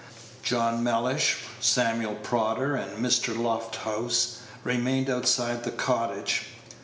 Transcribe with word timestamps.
John 0.41 0.83
Mellish, 0.83 1.43
Samuel 1.59 2.15
Prodder, 2.23 2.73
and 2.73 3.05
Mr. 3.05 3.37
Lofthouse 3.37 4.37
remained 4.63 5.11
outside 5.11 5.57
of 5.57 5.63
the 5.63 5.69
cottage. 5.69 6.45